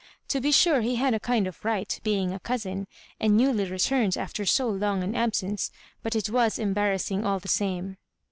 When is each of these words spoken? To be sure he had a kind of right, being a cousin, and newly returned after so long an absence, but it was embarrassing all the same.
To 0.29 0.41
be 0.41 0.51
sure 0.51 0.81
he 0.81 0.95
had 0.95 1.13
a 1.13 1.19
kind 1.19 1.45
of 1.45 1.63
right, 1.63 1.99
being 2.01 2.33
a 2.33 2.39
cousin, 2.39 2.87
and 3.19 3.37
newly 3.37 3.69
returned 3.69 4.17
after 4.17 4.47
so 4.47 4.67
long 4.67 5.03
an 5.03 5.13
absence, 5.13 5.69
but 6.01 6.15
it 6.15 6.27
was 6.31 6.57
embarrassing 6.57 7.23
all 7.23 7.37
the 7.39 7.47
same. 7.47 7.97